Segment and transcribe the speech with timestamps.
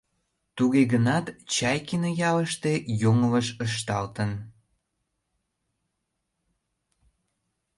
[0.55, 4.31] Туге гынат Чайкино ялыште йоҥылыш ышталтын.